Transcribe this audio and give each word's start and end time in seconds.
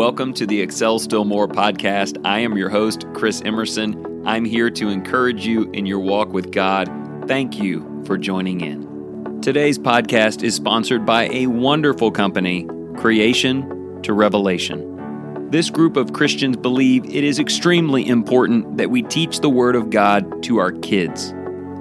Welcome 0.00 0.32
to 0.32 0.46
the 0.46 0.62
Excel 0.62 0.98
Still 0.98 1.26
More 1.26 1.46
podcast. 1.46 2.18
I 2.24 2.38
am 2.38 2.56
your 2.56 2.70
host, 2.70 3.04
Chris 3.12 3.42
Emerson. 3.44 4.26
I'm 4.26 4.46
here 4.46 4.70
to 4.70 4.88
encourage 4.88 5.44
you 5.44 5.70
in 5.72 5.84
your 5.84 5.98
walk 5.98 6.32
with 6.32 6.52
God. 6.52 6.88
Thank 7.28 7.58
you 7.58 8.02
for 8.06 8.16
joining 8.16 8.62
in. 8.62 9.42
Today's 9.42 9.78
podcast 9.78 10.42
is 10.42 10.54
sponsored 10.54 11.04
by 11.04 11.28
a 11.28 11.48
wonderful 11.48 12.10
company, 12.10 12.66
Creation 12.96 14.00
to 14.02 14.14
Revelation. 14.14 15.50
This 15.50 15.68
group 15.68 15.98
of 15.98 16.14
Christians 16.14 16.56
believe 16.56 17.04
it 17.04 17.22
is 17.22 17.38
extremely 17.38 18.08
important 18.08 18.78
that 18.78 18.90
we 18.90 19.02
teach 19.02 19.40
the 19.40 19.50
Word 19.50 19.76
of 19.76 19.90
God 19.90 20.42
to 20.44 20.56
our 20.56 20.72
kids. 20.72 21.34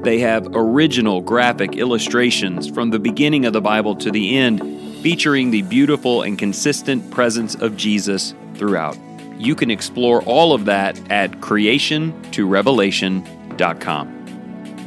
They 0.04 0.20
have 0.20 0.46
original 0.52 1.22
graphic 1.22 1.78
illustrations 1.78 2.70
from 2.70 2.90
the 2.90 3.00
beginning 3.00 3.46
of 3.46 3.54
the 3.54 3.62
Bible 3.62 3.96
to 3.96 4.12
the 4.12 4.38
end 4.38 4.60
featuring 5.02 5.52
the 5.52 5.62
beautiful 5.64 6.22
and 6.24 6.38
consistent 6.38 7.10
presence 7.12 7.56
of 7.56 7.78
Jesus 7.78 8.36
throughout. 8.56 8.98
You 9.38 9.56
can 9.56 9.72
explore 9.72 10.22
all 10.24 10.52
of 10.54 10.66
that 10.66 11.00
at 11.10 11.32
creationtorevelation.com. 11.40 14.16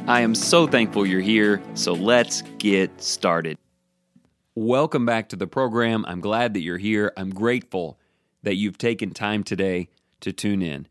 I 0.06 0.20
am 0.20 0.34
so 0.34 0.66
thankful 0.66 1.06
you're 1.06 1.20
here, 1.20 1.62
so 1.74 1.94
let's 1.94 2.42
get 2.58 3.00
started. 3.00 3.56
Welcome 4.54 5.06
back 5.06 5.30
to 5.30 5.36
the 5.36 5.46
program. 5.46 6.04
I'm 6.06 6.20
glad 6.20 6.52
that 6.54 6.60
you're 6.60 6.76
here. 6.76 7.10
I'm 7.16 7.30
grateful 7.30 7.98
that 8.42 8.56
you've 8.56 8.76
taken 8.76 9.12
time 9.12 9.44
today 9.44 9.88
to 10.20 10.30
tune 10.32 10.60
in. 10.60 10.88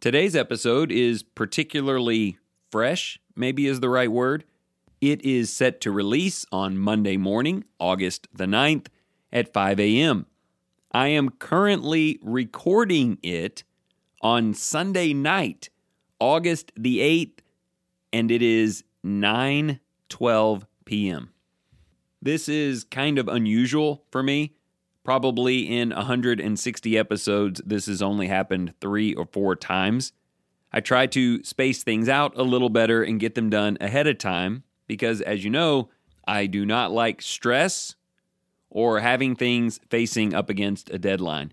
Today's 0.00 0.34
episode 0.34 0.90
is 0.90 1.22
particularly 1.22 2.38
fresh, 2.72 3.20
maybe 3.36 3.68
is 3.68 3.78
the 3.78 3.88
right 3.88 4.10
word. 4.10 4.42
It 5.02 5.24
is 5.24 5.52
set 5.52 5.80
to 5.80 5.90
release 5.90 6.46
on 6.52 6.78
Monday 6.78 7.16
morning, 7.16 7.64
August 7.80 8.28
the 8.32 8.44
9th 8.44 8.86
at 9.32 9.52
5 9.52 9.80
a.m. 9.80 10.26
I 10.92 11.08
am 11.08 11.30
currently 11.30 12.20
recording 12.22 13.18
it 13.20 13.64
on 14.20 14.54
Sunday 14.54 15.12
night, 15.12 15.70
August 16.20 16.70
the 16.76 17.00
8th, 17.00 17.40
and 18.12 18.30
it 18.30 18.42
is 18.42 18.84
9:12 19.04 20.62
p.m. 20.84 21.32
This 22.22 22.48
is 22.48 22.84
kind 22.84 23.18
of 23.18 23.26
unusual 23.26 24.04
for 24.12 24.22
me. 24.22 24.54
Probably 25.02 25.62
in 25.62 25.90
160 25.90 26.96
episodes, 26.96 27.60
this 27.66 27.86
has 27.86 28.02
only 28.02 28.28
happened 28.28 28.74
three 28.80 29.14
or 29.14 29.26
four 29.26 29.56
times. 29.56 30.12
I 30.72 30.78
try 30.78 31.08
to 31.08 31.42
space 31.42 31.82
things 31.82 32.08
out 32.08 32.38
a 32.38 32.44
little 32.44 32.70
better 32.70 33.02
and 33.02 33.18
get 33.18 33.34
them 33.34 33.50
done 33.50 33.76
ahead 33.80 34.06
of 34.06 34.18
time 34.18 34.62
because, 34.86 35.20
as 35.20 35.44
you 35.44 35.50
know, 35.50 35.88
I 36.26 36.46
do 36.46 36.64
not 36.64 36.92
like 36.92 37.22
stress 37.22 37.94
or 38.70 39.00
having 39.00 39.36
things 39.36 39.80
facing 39.90 40.34
up 40.34 40.48
against 40.48 40.90
a 40.90 40.98
deadline. 40.98 41.52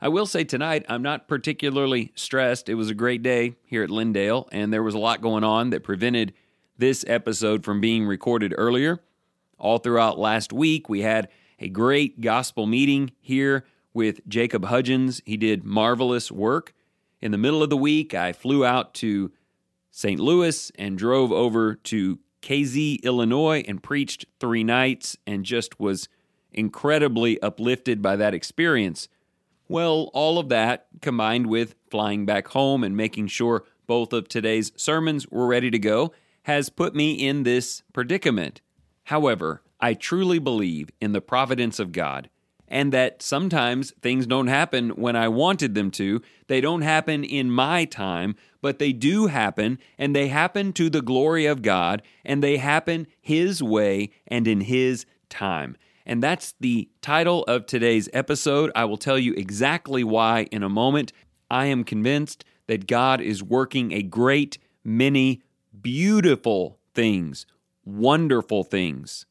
I 0.00 0.08
will 0.08 0.26
say 0.26 0.44
tonight, 0.44 0.84
I'm 0.88 1.02
not 1.02 1.26
particularly 1.26 2.12
stressed. 2.14 2.68
It 2.68 2.74
was 2.74 2.90
a 2.90 2.94
great 2.94 3.22
day 3.22 3.56
here 3.64 3.82
at 3.82 3.90
Lindale, 3.90 4.46
and 4.52 4.72
there 4.72 4.82
was 4.82 4.94
a 4.94 4.98
lot 4.98 5.22
going 5.22 5.44
on 5.44 5.70
that 5.70 5.82
prevented 5.82 6.34
this 6.78 7.04
episode 7.08 7.64
from 7.64 7.80
being 7.80 8.06
recorded 8.06 8.54
earlier. 8.56 9.00
All 9.58 9.78
throughout 9.78 10.18
last 10.18 10.52
week, 10.52 10.88
we 10.88 11.00
had 11.00 11.28
a 11.58 11.68
great 11.68 12.20
gospel 12.20 12.66
meeting 12.66 13.12
here 13.20 13.64
with 13.94 14.26
Jacob 14.28 14.66
Hudgens. 14.66 15.22
He 15.24 15.38
did 15.38 15.64
marvelous 15.64 16.30
work. 16.30 16.74
In 17.22 17.32
the 17.32 17.38
middle 17.38 17.62
of 17.62 17.70
the 17.70 17.76
week, 17.76 18.12
I 18.12 18.34
flew 18.34 18.64
out 18.64 18.92
to 18.94 19.32
St. 19.90 20.20
Louis 20.20 20.70
and 20.78 20.98
drove 20.98 21.32
over 21.32 21.74
to 21.74 22.18
Casey, 22.46 23.00
Illinois, 23.02 23.64
and 23.66 23.82
preached 23.82 24.24
three 24.38 24.62
nights 24.62 25.16
and 25.26 25.44
just 25.44 25.80
was 25.80 26.08
incredibly 26.52 27.42
uplifted 27.42 28.00
by 28.00 28.14
that 28.14 28.34
experience. 28.34 29.08
Well, 29.66 30.10
all 30.14 30.38
of 30.38 30.48
that 30.50 30.86
combined 31.02 31.48
with 31.48 31.74
flying 31.90 32.24
back 32.24 32.46
home 32.46 32.84
and 32.84 32.96
making 32.96 33.26
sure 33.26 33.64
both 33.88 34.12
of 34.12 34.28
today's 34.28 34.70
sermons 34.76 35.26
were 35.26 35.48
ready 35.48 35.72
to 35.72 35.78
go 35.80 36.12
has 36.44 36.68
put 36.68 36.94
me 36.94 37.14
in 37.14 37.42
this 37.42 37.82
predicament. 37.92 38.60
However, 39.06 39.62
I 39.80 39.94
truly 39.94 40.38
believe 40.38 40.90
in 41.00 41.10
the 41.10 41.20
providence 41.20 41.80
of 41.80 41.90
God 41.90 42.30
and 42.68 42.92
that 42.92 43.22
sometimes 43.22 43.92
things 44.02 44.26
don't 44.26 44.48
happen 44.48 44.90
when 44.90 45.16
I 45.16 45.28
wanted 45.28 45.74
them 45.74 45.90
to. 45.92 46.20
They 46.48 46.60
don't 46.60 46.82
happen 46.82 47.24
in 47.24 47.50
my 47.50 47.84
time, 47.84 48.36
but 48.60 48.78
they 48.78 48.92
do 48.92 49.26
happen, 49.26 49.78
and 49.98 50.14
they 50.14 50.28
happen 50.28 50.72
to 50.74 50.90
the 50.90 51.02
glory 51.02 51.46
of 51.46 51.62
God, 51.62 52.02
and 52.24 52.42
they 52.42 52.56
happen 52.56 53.06
His 53.20 53.62
way 53.62 54.10
and 54.26 54.48
in 54.48 54.62
His 54.62 55.06
time. 55.28 55.76
And 56.04 56.22
that's 56.22 56.54
the 56.60 56.88
title 57.02 57.42
of 57.44 57.66
today's 57.66 58.08
episode. 58.12 58.70
I 58.74 58.84
will 58.84 58.96
tell 58.96 59.18
you 59.18 59.34
exactly 59.34 60.04
why 60.04 60.46
in 60.52 60.62
a 60.62 60.68
moment. 60.68 61.12
I 61.50 61.66
am 61.66 61.84
convinced 61.84 62.44
that 62.66 62.86
God 62.86 63.20
is 63.20 63.42
working 63.42 63.92
a 63.92 64.02
great 64.02 64.58
many 64.84 65.42
beautiful 65.80 66.78
things, 66.94 67.46
wonderful 67.84 68.64
things, 68.64 69.26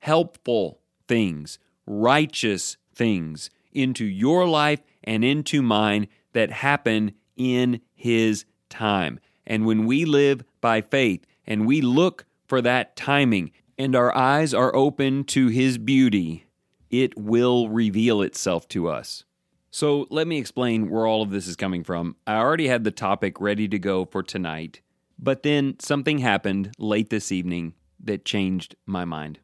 helpful 0.00 0.80
things 1.06 1.58
righteous 1.86 2.76
things 2.94 3.50
into 3.72 4.04
your 4.04 4.46
life 4.46 4.80
and 5.04 5.24
into 5.24 5.62
mine 5.62 6.08
that 6.32 6.50
happen 6.50 7.12
in 7.36 7.80
His 7.94 8.44
time. 8.68 9.20
And 9.46 9.64
when 9.64 9.86
we 9.86 10.04
live 10.04 10.42
by 10.60 10.80
faith 10.80 11.24
and 11.46 11.66
we 11.66 11.80
look 11.80 12.24
for 12.46 12.60
that 12.62 12.96
timing 12.96 13.52
and 13.78 13.94
our 13.94 14.14
eyes 14.16 14.52
are 14.54 14.74
open 14.74 15.24
to 15.24 15.48
His 15.48 15.78
beauty, 15.78 16.46
it 16.90 17.16
will 17.18 17.68
reveal 17.68 18.22
itself 18.22 18.66
to 18.68 18.88
us. 18.88 19.24
So 19.70 20.06
let 20.10 20.26
me 20.26 20.38
explain 20.38 20.88
where 20.88 21.06
all 21.06 21.22
of 21.22 21.30
this 21.30 21.46
is 21.46 21.56
coming 21.56 21.84
from. 21.84 22.16
I 22.26 22.36
already 22.36 22.68
had 22.68 22.84
the 22.84 22.90
topic 22.90 23.40
ready 23.40 23.68
to 23.68 23.78
go 23.78 24.06
for 24.06 24.22
tonight, 24.22 24.80
but 25.18 25.42
then 25.42 25.76
something 25.80 26.18
happened 26.18 26.72
late 26.78 27.10
this 27.10 27.30
evening 27.30 27.74
that 28.02 28.24
changed 28.24 28.74
my 28.86 29.04
mind. 29.04 29.40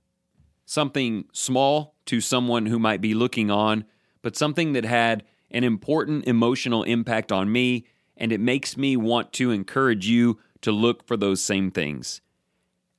Something 0.65 1.27
small 1.33 1.92
to 2.07 2.21
someone 2.21 2.67
who 2.67 2.79
might 2.79 3.01
be 3.01 3.15
looking 3.15 3.51
on, 3.51 3.85
but 4.23 4.37
something 4.37 4.73
that 4.73 4.85
had 4.85 5.25
an 5.51 5.65
important 5.65 6.27
emotional 6.27 6.83
impact 6.83 7.31
on 7.31 7.53
me, 7.53 7.85
and 8.17 8.33
it 8.33 8.41
makes 8.41 8.77
me 8.77 8.97
want 8.97 9.33
to 9.35 9.51
encourage 9.51 10.07
you 10.07 10.39
to 10.63 10.73
look 10.73 11.07
for 11.07 11.17
those 11.17 11.41
same 11.41 11.71
things. 11.71 12.21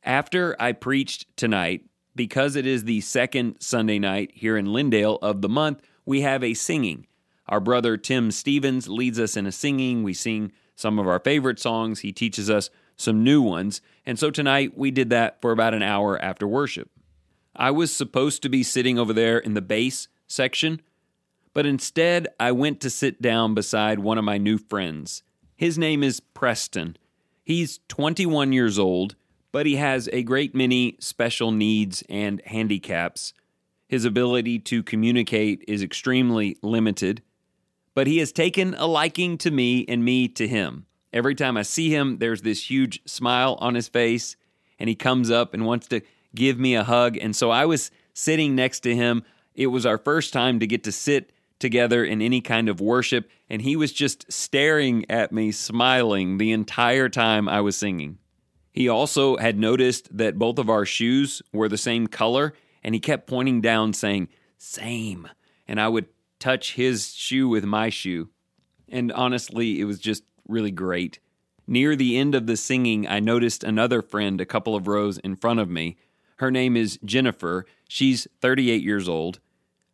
After 0.04 0.56
I 0.60 0.74
preached 0.74 1.26
tonight, 1.38 1.86
because 2.16 2.56
it 2.56 2.66
is 2.66 2.84
the 2.84 3.02
second 3.02 3.56
Sunday 3.60 4.00
night 4.00 4.32
here 4.34 4.58
in 4.58 4.68
Lindale 4.68 5.18
of 5.22 5.42
the 5.42 5.50
month, 5.50 5.82
we 6.06 6.22
have 6.22 6.44
a 6.44 6.54
singing. 6.54 7.08
Our 7.48 7.60
brother 7.60 7.98
Tim 7.98 8.32
Stevens 8.32 8.88
leads 8.88 9.20
us 9.20 9.36
in 9.36 9.46
a 9.46 9.52
singing. 9.52 10.04
We 10.04 10.14
sing 10.14 10.52
some 10.76 11.00
of 11.00 11.08
our 11.08 11.20
favorite 11.20 11.60
songs. 11.60 12.00
He 12.00 12.12
teaches 12.12 12.50
us 12.50 12.70
some 12.96 13.24
new 13.24 13.42
ones. 13.42 13.82
And 14.06 14.20
so 14.20 14.30
tonight 14.30 14.78
we 14.78 14.92
did 14.92 15.10
that 15.10 15.42
for 15.42 15.52
about 15.52 15.74
an 15.74 15.84
hour 15.84 16.22
after 16.22 16.48
worship. 16.48 16.90
I 17.56 17.72
was 17.72 17.96
supposed 17.96 18.42
to 18.44 18.50
be 18.50 18.64
sitting 18.64 18.98
over 18.98 19.14
there 19.14 19.38
in 19.38 19.54
the 19.54 19.62
bass 19.62 20.08
section, 20.28 20.82
but 21.54 21.66
instead 21.66 22.28
I 22.40 22.52
went 22.52 22.82
to 22.82 22.90
sit 22.90 23.22
down 23.22 23.54
beside 23.54 24.00
one 24.00 24.18
of 24.18 24.26
my 24.26 24.38
new 24.38 24.58
friends. 24.58 25.24
His 25.56 25.78
name 25.78 26.04
is 26.04 26.20
Preston. 26.20 26.98
He's 27.44 27.80
21 27.90 28.54
years 28.54 28.80
old, 28.80 29.16
but 29.52 29.66
he 29.66 29.76
has 29.76 30.10
a 30.12 30.24
great 30.24 30.56
many 30.56 30.98
special 31.00 31.52
needs 31.52 32.04
and 32.10 32.42
handicaps. 32.46 33.34
His 33.88 34.06
ability 34.06 34.60
to 34.60 34.82
communicate 34.82 35.64
is 35.68 35.84
extremely 35.84 36.58
limited, 36.64 37.22
but 37.94 38.08
he 38.08 38.18
has 38.18 38.32
taken 38.32 38.74
a 38.74 38.88
liking 38.88 39.38
to 39.38 39.52
me 39.52 39.86
and 39.88 40.04
me 40.04 40.28
to 40.30 40.48
him. 40.48 40.88
Every 41.12 41.36
time 41.36 41.58
I 41.58 41.62
see 41.62 41.94
him, 41.94 42.18
there's 42.18 42.42
this 42.42 42.72
huge 42.72 43.02
smile 43.06 43.56
on 43.62 43.76
his 43.76 43.88
face, 43.88 44.36
and 44.80 44.90
he 44.90 44.96
comes 44.96 45.30
up 45.30 45.54
and 45.54 45.68
wants 45.68 45.88
to 45.90 46.02
give 46.36 46.60
me 46.60 46.76
a 46.76 46.84
hug. 46.84 47.18
And 47.18 47.36
so 47.36 47.50
I 47.50 47.66
was 47.66 47.92
sitting 48.14 48.56
next 48.56 48.82
to 48.82 48.96
him. 48.96 49.24
It 49.56 49.68
was 49.68 49.86
our 49.86 49.98
first 49.98 50.34
time 50.34 50.60
to 50.60 50.68
get 50.68 50.84
to 50.84 50.92
sit 50.92 51.32
together 51.60 52.04
in 52.04 52.22
any 52.22 52.42
kind 52.42 52.68
of 52.70 52.82
worship. 52.82 53.30
And 53.50 53.62
he 53.62 53.76
was 53.76 53.94
just 53.94 54.32
staring 54.32 55.10
at 55.10 55.32
me, 55.32 55.52
smiling 55.52 56.38
the 56.38 56.52
entire 56.52 57.10
time 57.10 57.48
I 57.48 57.62
was 57.62 57.78
singing. 57.78 58.18
He 58.72 58.90
also 58.90 59.38
had 59.38 59.58
noticed 59.58 60.16
that 60.18 60.40
both 60.40 60.58
of 60.58 60.70
our 60.70 60.86
shoes 60.86 61.42
were 61.54 61.70
the 61.70 61.78
same 61.78 62.08
color, 62.08 62.54
and 62.84 62.96
he 62.96 63.00
kept 63.00 63.28
pointing 63.28 63.62
down, 63.62 63.94
saying, 63.94 64.30
Same. 64.58 65.30
And 65.68 65.80
I 65.80 65.88
would 65.88 66.08
touch 66.40 66.74
his 66.74 67.14
shoe 67.14 67.48
with 67.48 67.64
my 67.64 67.90
shoe. 67.90 68.30
And 68.90 69.12
honestly, 69.12 69.80
it 69.80 69.86
was 69.86 70.00
just 70.00 70.24
really 70.48 70.72
great. 70.72 71.20
Near 71.66 71.96
the 71.96 72.18
end 72.18 72.36
of 72.36 72.48
the 72.48 72.58
singing, 72.58 73.08
I 73.08 73.20
noticed 73.20 73.64
another 73.64 74.02
friend 74.02 74.42
a 74.42 74.46
couple 74.46 74.76
of 74.76 74.88
rows 74.88 75.18
in 75.20 75.38
front 75.38 75.60
of 75.60 75.70
me 75.70 75.96
her 76.38 76.52
name 76.52 76.76
is 76.76 77.00
Jennifer. 77.04 77.66
She's 77.88 78.28
38 78.42 78.82
years 78.82 79.08
old. 79.08 79.40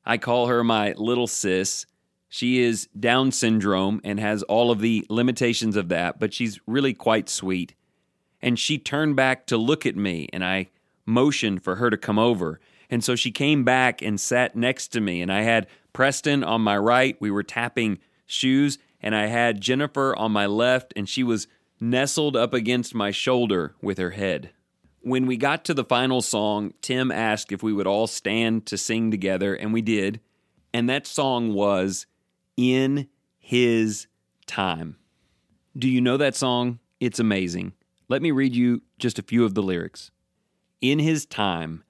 I 0.06 0.18
call 0.18 0.48
her 0.48 0.64
my 0.64 0.94
little 0.94 1.28
sis. 1.28 1.86
She 2.28 2.60
is 2.60 2.88
Down 2.98 3.32
syndrome 3.32 4.02
and 4.04 4.20
has 4.20 4.44
all 4.44 4.72
of 4.72 4.80
the 4.80 5.06
limitations 5.10 5.76
of 5.76 5.90
that, 5.90 6.20
but 6.20 6.34
she's 6.34 6.60
really 6.68 6.94
quite 6.94 7.30
sweet. 7.30 7.74
And 8.42 8.58
she 8.58 8.78
turned 8.78 9.16
back 9.16 9.46
to 9.48 9.58
look 9.58 9.86
at 9.86 9.96
me, 9.96 10.30
and 10.32 10.46
I 10.46 10.70
motioned 11.06 11.64
for 11.64 11.76
her 11.76 11.90
to 11.90 11.98
come 11.98 12.20
over. 12.20 12.60
And 12.90 13.04
so 13.04 13.16
she 13.16 13.32
came 13.32 13.64
back 13.64 14.02
and 14.02 14.20
sat 14.20 14.56
next 14.56 14.90
to 14.90 15.02
me. 15.02 15.22
And 15.22 15.32
I 15.32 15.42
had 15.42 15.68
Preston 15.94 16.44
on 16.44 16.62
my 16.62 16.78
right. 16.78 17.18
We 17.20 17.32
were 17.32 17.44
tapping 17.44 18.00
shoes. 18.26 18.78
And 19.02 19.16
I 19.16 19.28
had 19.28 19.62
Jennifer 19.62 20.16
on 20.16 20.32
my 20.32 20.46
left, 20.46 20.94
and 20.96 21.08
she 21.08 21.24
was 21.24 21.48
nestled 21.80 22.36
up 22.36 22.54
against 22.54 22.94
my 22.94 23.12
shoulder 23.12 23.76
with 23.82 23.98
her 23.98 24.12
head. 24.12 24.52
When 25.02 25.28
we 25.28 25.38
got 25.38 25.64
to 25.66 25.74
the 25.74 25.86
final 25.86 26.22
song, 26.22 26.74
Tim 26.82 27.10
asked 27.10 27.54
if 27.54 27.64
we 27.64 27.72
would 27.72 27.88
all 27.88 28.06
stand 28.06 28.66
to 28.66 28.78
sing 28.78 29.12
together, 29.12 29.56
and 29.56 29.72
we 29.72 29.82
did. 29.82 30.20
And 30.74 30.90
that 30.90 31.08
song 31.08 31.54
was 31.54 32.06
In 32.58 33.08
His 33.40 34.08
Time. 34.46 34.98
Do 35.78 35.88
you 35.88 36.02
know 36.02 36.18
that 36.18 36.36
song? 36.36 36.80
It's 37.00 37.20
amazing. 37.20 37.74
Let 38.10 38.22
me 38.22 38.32
read 38.32 38.56
you 38.56 38.82
just 38.98 39.18
a 39.18 39.24
few 39.24 39.46
of 39.46 39.54
the 39.54 39.64
lyrics. 39.64 40.12
In 40.82 41.00
His 41.00 41.26
time, 41.26 41.84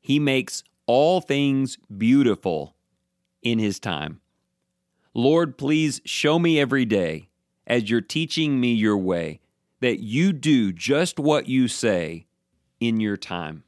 He 0.00 0.18
makes 0.18 0.62
all 0.86 1.22
things 1.22 1.78
beautiful 1.96 2.76
in 3.42 3.58
His 3.58 3.80
time. 3.80 4.20
Lord, 5.14 5.56
please 5.56 6.02
show 6.04 6.38
me 6.38 6.60
every 6.60 6.84
day 6.84 7.30
as 7.66 7.88
you're 7.88 8.02
teaching 8.02 8.60
me 8.60 8.74
your 8.74 8.98
way 8.98 9.40
that 9.80 10.00
you 10.00 10.34
do 10.34 10.72
just 10.72 11.18
what 11.18 11.48
you 11.48 11.68
say 11.68 12.26
in 12.80 13.00
your 13.00 13.16
time. 13.16 13.64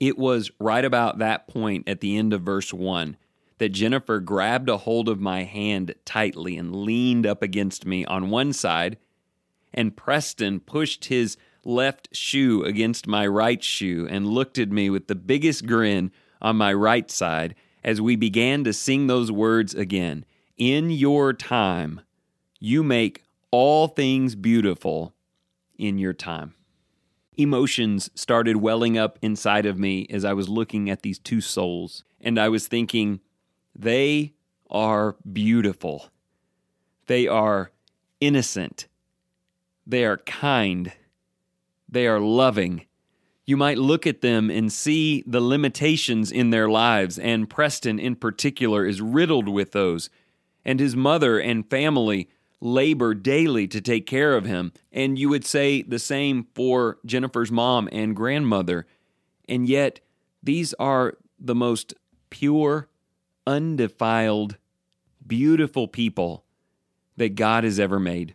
It 0.00 0.16
was 0.16 0.50
right 0.60 0.84
about 0.84 1.18
that 1.18 1.48
point 1.48 1.88
at 1.88 2.00
the 2.00 2.16
end 2.16 2.32
of 2.32 2.42
verse 2.42 2.72
1 2.72 3.16
that 3.58 3.70
Jennifer 3.70 4.20
grabbed 4.20 4.68
a 4.68 4.76
hold 4.76 5.08
of 5.08 5.20
my 5.20 5.42
hand 5.42 5.94
tightly 6.04 6.56
and 6.56 6.74
leaned 6.74 7.26
up 7.26 7.42
against 7.42 7.84
me 7.84 8.04
on 8.04 8.30
one 8.30 8.52
side, 8.52 8.96
and 9.74 9.96
Preston 9.96 10.60
pushed 10.60 11.06
his 11.06 11.36
left 11.64 12.08
shoe 12.12 12.62
against 12.64 13.06
my 13.06 13.26
right 13.26 13.62
shoe 13.62 14.06
and 14.08 14.28
looked 14.28 14.58
at 14.58 14.70
me 14.70 14.88
with 14.88 15.08
the 15.08 15.14
biggest 15.16 15.66
grin 15.66 16.12
on 16.40 16.56
my 16.56 16.72
right 16.72 17.10
side 17.10 17.54
as 17.82 18.00
we 18.00 18.16
began 18.16 18.64
to 18.64 18.72
sing 18.72 19.06
those 19.06 19.32
words 19.32 19.74
again 19.74 20.24
in 20.58 20.90
your 20.90 21.32
time, 21.32 22.00
you 22.58 22.82
make 22.82 23.24
all 23.50 23.86
things 23.86 24.34
beautiful 24.34 25.14
in 25.78 25.98
your 25.98 26.12
time. 26.12 26.54
Emotions 27.38 28.10
started 28.16 28.56
welling 28.56 28.98
up 28.98 29.16
inside 29.22 29.64
of 29.64 29.78
me 29.78 30.08
as 30.10 30.24
I 30.24 30.32
was 30.32 30.48
looking 30.48 30.90
at 30.90 31.02
these 31.02 31.20
two 31.20 31.40
souls, 31.40 32.02
and 32.20 32.36
I 32.38 32.48
was 32.48 32.66
thinking, 32.66 33.20
they 33.76 34.34
are 34.68 35.16
beautiful. 35.32 36.10
They 37.06 37.28
are 37.28 37.70
innocent. 38.20 38.88
They 39.86 40.04
are 40.04 40.16
kind. 40.18 40.92
They 41.88 42.08
are 42.08 42.18
loving. 42.18 42.86
You 43.46 43.56
might 43.56 43.78
look 43.78 44.04
at 44.04 44.20
them 44.20 44.50
and 44.50 44.72
see 44.72 45.22
the 45.24 45.40
limitations 45.40 46.32
in 46.32 46.50
their 46.50 46.68
lives, 46.68 47.20
and 47.20 47.48
Preston 47.48 48.00
in 48.00 48.16
particular 48.16 48.84
is 48.84 49.00
riddled 49.00 49.48
with 49.48 49.70
those 49.70 50.10
and 50.64 50.80
his 50.80 50.96
mother 50.96 51.38
and 51.38 51.70
family 51.70 52.28
labor 52.60 53.14
daily 53.14 53.68
to 53.68 53.80
take 53.80 54.06
care 54.06 54.36
of 54.36 54.44
him. 54.44 54.72
And 54.92 55.18
you 55.18 55.28
would 55.28 55.44
say 55.44 55.82
the 55.82 55.98
same 55.98 56.46
for 56.54 56.98
Jennifer's 57.06 57.52
mom 57.52 57.88
and 57.92 58.16
grandmother. 58.16 58.86
And 59.48 59.68
yet, 59.68 60.00
these 60.42 60.74
are 60.74 61.14
the 61.38 61.54
most 61.54 61.94
pure, 62.30 62.88
undefiled, 63.46 64.56
beautiful 65.26 65.88
people 65.88 66.44
that 67.16 67.34
God 67.34 67.64
has 67.64 67.78
ever 67.78 67.98
made. 67.98 68.34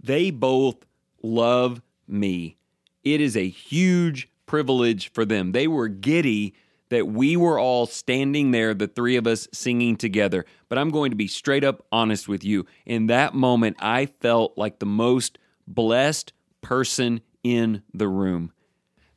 They 0.00 0.30
both 0.30 0.76
love 1.22 1.82
me. 2.06 2.56
It 3.02 3.20
is 3.20 3.36
a 3.36 3.48
huge 3.48 4.28
privilege 4.46 5.12
for 5.12 5.24
them. 5.24 5.52
They 5.52 5.66
were 5.66 5.88
giddy 5.88 6.54
that 6.88 7.08
we 7.08 7.36
were 7.36 7.58
all 7.58 7.86
standing 7.86 8.50
there, 8.50 8.74
the 8.74 8.86
three 8.86 9.16
of 9.16 9.26
us 9.26 9.48
singing 9.52 9.96
together. 9.96 10.44
But 10.68 10.78
I'm 10.78 10.90
going 10.90 11.10
to 11.10 11.16
be 11.16 11.26
straight 11.26 11.64
up 11.64 11.84
honest 11.90 12.28
with 12.28 12.44
you. 12.44 12.66
In 12.84 13.06
that 13.06 13.34
moment, 13.34 13.76
I 13.80 14.06
felt 14.06 14.56
like 14.56 14.78
the 14.78 14.86
most 14.86 15.38
blessed 15.66 16.32
person 16.60 17.20
in 17.42 17.82
the 17.92 18.08
room. 18.08 18.52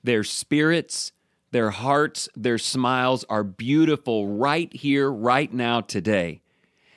Their 0.03 0.23
spirits, 0.23 1.11
their 1.51 1.71
hearts, 1.71 2.29
their 2.35 2.57
smiles 2.57 3.25
are 3.29 3.43
beautiful 3.43 4.27
right 4.27 4.71
here, 4.73 5.11
right 5.11 5.51
now, 5.51 5.81
today. 5.81 6.41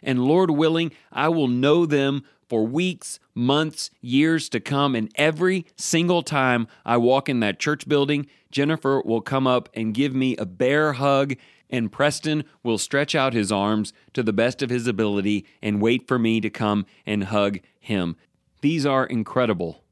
And 0.02 0.24
Lord 0.24 0.50
willing, 0.50 0.92
I 1.10 1.28
will 1.28 1.48
know 1.48 1.86
them 1.86 2.24
for 2.52 2.66
weeks, 2.66 3.18
months, 3.34 3.88
years 4.02 4.50
to 4.50 4.60
come. 4.60 4.94
And 4.94 5.10
every 5.14 5.64
single 5.74 6.22
time 6.22 6.68
I 6.84 6.98
walk 6.98 7.30
in 7.30 7.40
that 7.40 7.58
church 7.58 7.88
building, 7.88 8.26
Jennifer 8.50 9.00
will 9.06 9.22
come 9.22 9.46
up 9.46 9.70
and 9.72 9.94
give 9.94 10.14
me 10.14 10.36
a 10.36 10.44
bear 10.44 10.92
hug, 10.92 11.32
and 11.70 11.90
Preston 11.90 12.44
will 12.62 12.76
stretch 12.76 13.14
out 13.14 13.32
his 13.32 13.50
arms 13.50 13.94
to 14.12 14.22
the 14.22 14.34
best 14.34 14.60
of 14.60 14.68
his 14.68 14.86
ability 14.86 15.46
and 15.62 15.80
wait 15.80 16.06
for 16.06 16.18
me 16.18 16.42
to 16.42 16.50
come 16.50 16.84
and 17.06 17.24
hug 17.24 17.60
him. 17.80 18.16
These 18.60 18.84
are 18.84 19.06
incredible, 19.06 19.82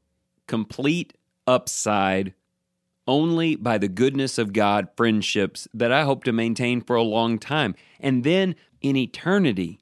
complete 0.45 1.17
upside, 1.47 2.35
only 3.07 3.55
by 3.55 3.79
the 3.79 3.87
goodness 3.87 4.37
of 4.37 4.53
God 4.53 4.87
friendships 4.95 5.67
that 5.73 5.91
I 5.91 6.03
hope 6.03 6.23
to 6.25 6.31
maintain 6.31 6.81
for 6.81 6.95
a 6.95 7.01
long 7.01 7.39
time. 7.39 7.73
And 7.99 8.23
then 8.23 8.53
in 8.81 8.95
eternity, 8.95 9.80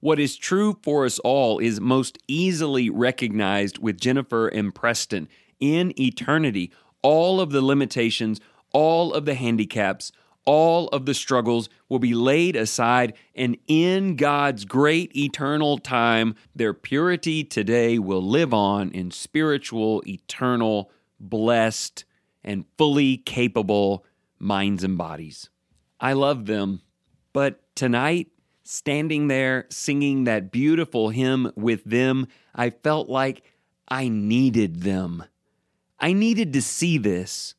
what 0.00 0.20
is 0.20 0.36
true 0.36 0.78
for 0.82 1.04
us 1.04 1.18
all 1.20 1.58
is 1.58 1.80
most 1.80 2.18
easily 2.28 2.88
recognized 2.88 3.78
with 3.78 4.00
Jennifer 4.00 4.48
and 4.48 4.74
Preston. 4.74 5.28
In 5.60 5.98
eternity, 6.00 6.72
all 7.02 7.40
of 7.40 7.50
the 7.50 7.62
limitations, 7.62 8.40
all 8.72 9.12
of 9.12 9.24
the 9.24 9.34
handicaps, 9.34 10.12
all 10.44 10.88
of 10.88 11.04
the 11.04 11.14
struggles 11.14 11.68
will 11.88 11.98
be 11.98 12.14
laid 12.14 12.56
aside, 12.56 13.12
and 13.34 13.58
in 13.66 14.16
God's 14.16 14.64
great 14.64 15.14
eternal 15.14 15.78
time, 15.78 16.36
their 16.54 16.72
purity 16.72 17.44
today 17.44 17.98
will 17.98 18.22
live 18.22 18.54
on 18.54 18.90
in 18.92 19.10
spiritual, 19.10 20.02
eternal, 20.06 20.90
blessed, 21.20 22.04
and 22.42 22.64
fully 22.78 23.18
capable 23.18 24.06
minds 24.38 24.84
and 24.84 24.96
bodies. 24.96 25.50
I 26.00 26.14
love 26.14 26.46
them, 26.46 26.80
but 27.32 27.60
tonight 27.74 28.28
standing 28.70 29.28
there 29.28 29.64
singing 29.70 30.24
that 30.24 30.52
beautiful 30.52 31.08
hymn 31.08 31.50
with 31.56 31.82
them, 31.84 32.26
I 32.54 32.68
felt 32.68 33.08
like 33.08 33.42
I 33.88 34.08
needed 34.08 34.82
them. 34.82 35.24
I 35.98 36.12
needed 36.12 36.52
to 36.52 36.60
see 36.60 36.98
this, 36.98 37.54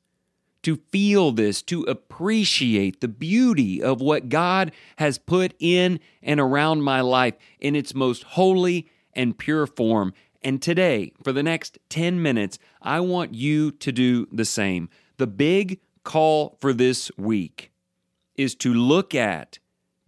to 0.62 0.76
feel 0.92 1.32
this, 1.32 1.64
to 1.64 1.82
appreciate 1.84 3.02
the 3.02 3.08
beauty 3.08 3.82
of 3.82 4.02
what 4.02 4.30
God 4.30 4.72
has 4.98 5.18
put 5.18 5.56
in 5.58 6.00
and 6.22 6.40
around 6.40 6.84
my 6.84 7.02
life 7.02 7.34
in 7.60 7.76
its 7.76 7.96
most 7.96 8.22
holy 8.22 8.88
and 9.14 9.36
pure 9.36 9.66
form. 9.66 10.14
And 10.44 10.62
today, 10.62 11.14
for 11.24 11.32
the 11.32 11.44
next 11.44 11.80
10 11.90 12.22
minutes, 12.22 12.60
I 12.84 13.00
want 13.00 13.34
you 13.34 13.72
to 13.72 13.92
do 13.92 14.28
the 14.32 14.46
same. 14.46 14.90
The 15.18 15.28
big 15.28 15.80
call 16.04 16.56
for 16.62 16.72
this 16.72 17.10
week 17.18 17.72
is 18.36 18.54
to 18.56 18.72
look 18.72 19.16
at 19.16 19.58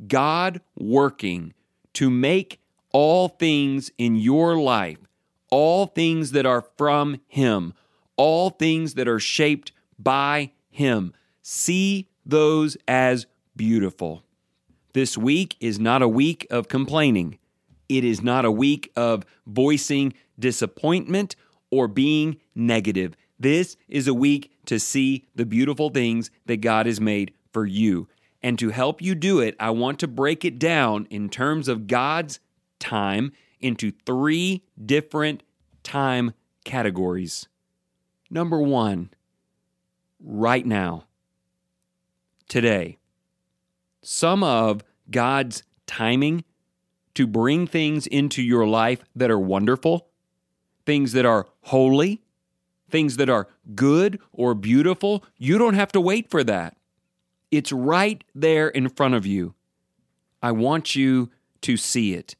God 0.08 0.62
working 0.78 1.54
to 1.94 2.10
make 2.10 2.60
all 2.92 3.28
things 3.30 3.92
in 3.98 4.16
your 4.16 4.58
life, 4.58 4.98
all 5.50 5.86
things 5.86 6.32
that 6.32 6.46
are 6.46 6.66
from 6.78 7.20
Him, 7.28 7.74
all 8.18 8.50
things 8.50 8.96
that 8.96 9.08
are 9.08 9.20
shaped 9.20 9.72
by 9.98 10.52
Him. 10.70 11.14
See 11.42 12.10
those 12.26 12.78
as 12.88 13.26
beautiful. 13.56 14.24
This 14.94 15.18
week 15.18 15.56
is 15.60 15.80
not 15.80 16.02
a 16.02 16.08
week 16.08 16.46
of 16.50 16.68
complaining. 16.68 17.38
It 17.88 18.04
is 18.04 18.22
not 18.22 18.46
a 18.46 18.52
week 18.52 18.92
of 18.96 19.26
voicing 19.46 20.14
disappointment 20.38 21.36
or 21.70 21.88
being 21.88 22.38
negative. 22.56 23.16
This 23.40 23.78
is 23.88 24.08
a 24.08 24.14
week 24.14 24.52
to 24.66 24.80
see 24.80 25.26
the 25.36 25.46
beautiful 25.46 25.90
things 25.90 26.30
that 26.46 26.58
God 26.58 26.86
has 26.86 27.02
made 27.02 27.34
for 27.52 27.66
you. 27.66 28.08
And 28.44 28.58
to 28.60 28.70
help 28.70 29.02
you 29.02 29.14
do 29.16 29.40
it, 29.40 29.56
I 29.60 29.70
want 29.70 30.00
to 30.00 30.08
break 30.08 30.44
it 30.44 30.58
down 30.58 31.08
in 31.10 31.30
terms 31.30 31.68
of 31.68 31.88
God's 31.88 32.40
time 32.80 33.32
into 33.60 33.92
three 34.06 34.64
different 34.84 35.44
time 35.84 36.34
categories. 36.66 37.48
Number 38.30 38.60
one, 38.60 39.12
right 40.20 40.66
now, 40.66 41.06
today. 42.48 42.98
Some 44.02 44.44
of 44.44 44.84
God's 45.10 45.64
timing 45.86 46.44
to 47.14 47.28
bring 47.28 47.68
things 47.68 48.08
into 48.08 48.42
your 48.42 48.66
life 48.66 49.04
that 49.16 49.30
are 49.30 49.40
wonderful, 49.40 50.08
things 50.86 51.12
that 51.12 51.26
are 51.26 51.48
holy, 51.62 52.24
things 52.90 53.18
that 53.18 53.30
are 53.30 53.48
good 53.76 54.20
or 54.32 54.54
beautiful, 54.54 55.24
you 55.38 55.58
don't 55.58 55.76
have 55.76 55.92
to 55.92 56.02
wait 56.02 56.30
for 56.30 56.44
that. 56.44 56.78
It's 57.52 57.72
right 57.72 58.24
there 58.34 58.70
in 58.70 58.88
front 58.90 59.14
of 59.14 59.26
you. 59.26 59.54
I 60.42 60.54
want 60.54 60.96
you 60.96 61.30
to 61.62 61.78
see 61.78 62.14
it. 62.14 62.36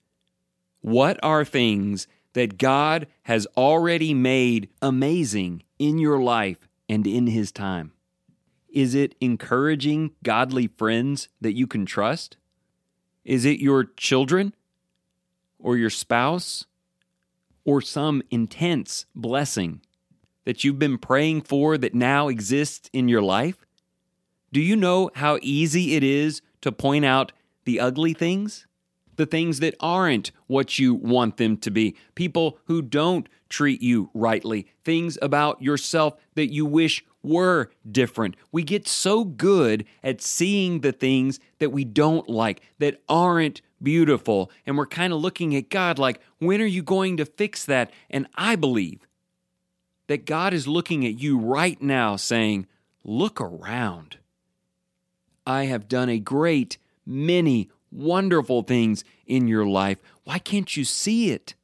What 0.80 1.20
are 1.22 1.46
things 1.46 2.08
that 2.34 2.58
God 2.58 3.08
has 3.24 3.46
already 3.58 4.14
made 4.14 4.70
amazing 4.82 5.64
in 5.78 6.00
your 6.00 6.22
life 6.22 6.68
and 6.88 7.06
in 7.06 7.28
His 7.28 7.52
time? 7.52 7.92
Is 8.70 8.96
it 8.96 9.16
encouraging 9.20 10.12
godly 10.24 10.68
friends 10.68 11.28
that 11.42 11.54
you 11.54 11.68
can 11.68 11.86
trust? 11.86 12.38
Is 13.26 13.44
it 13.44 13.60
your 13.60 13.84
children 13.84 14.56
or 15.60 15.78
your 15.78 15.90
spouse 15.90 16.66
or 17.66 17.82
some 17.82 18.24
intense 18.32 19.06
blessing 19.14 19.82
that 20.46 20.64
you've 20.64 20.80
been 20.80 20.98
praying 20.98 21.42
for 21.42 21.78
that 21.78 21.94
now 21.94 22.30
exists 22.30 22.90
in 22.94 23.10
your 23.10 23.22
life? 23.22 23.66
Do 24.54 24.62
you 24.62 24.76
know 24.76 25.12
how 25.16 25.40
easy 25.42 25.96
it 25.96 26.04
is 26.04 26.42
to 26.62 26.72
point 26.72 27.06
out 27.06 27.32
the 27.66 27.80
ugly 27.80 28.14
things? 28.14 28.68
The 29.16 29.26
things 29.26 29.60
that 29.60 29.76
aren't 29.80 30.32
what 30.48 30.80
you 30.80 30.94
want 30.94 31.38
them 31.38 31.58
to 31.58 31.72
be. 31.72 31.96
People 32.16 32.60
who 32.66 32.82
don't 32.82 33.30
treat 33.50 33.82
you 33.82 34.10
rightly. 34.14 34.68
Things 34.84 35.18
about 35.22 35.62
yourself 35.62 36.16
that 36.36 36.52
you 36.52 36.66
wish 36.66 37.06
were 37.24 37.70
different. 37.90 38.36
We 38.52 38.64
get 38.64 38.88
so 38.88 39.24
good 39.24 39.86
at 40.04 40.22
seeing 40.22 40.82
the 40.82 40.92
things 40.92 41.40
that 41.60 41.72
we 41.72 41.86
don't 41.86 42.28
like, 42.28 42.62
that 42.80 43.02
aren't 43.08 43.62
beautiful. 43.82 44.52
And 44.66 44.78
we're 44.78 44.88
kind 44.88 45.14
of 45.14 45.20
looking 45.20 45.56
at 45.56 45.70
God 45.70 46.00
like, 46.00 46.20
when 46.40 46.62
are 46.62 46.66
you 46.66 46.84
going 46.84 47.18
to 47.18 47.26
fix 47.26 47.64
that? 47.66 47.92
And 48.10 48.28
I 48.36 48.56
believe 48.56 49.08
that 50.08 50.26
God 50.26 50.54
is 50.54 50.68
looking 50.68 51.06
at 51.06 51.20
you 51.20 51.38
right 51.38 51.82
now 51.82 52.16
saying, 52.16 52.68
Look 53.04 53.42
around. 53.42 54.18
I 55.46 55.66
have 55.66 55.88
done 55.88 56.10
a 56.10 56.20
great 56.20 56.78
many 57.06 57.70
wonderful 57.92 58.64
things 58.64 59.04
in 59.26 59.48
your 59.48 59.66
life. 59.66 59.98
Why 60.24 60.40
can't 60.40 60.76
you 60.76 60.86
see 60.86 61.32
it? 61.32 61.56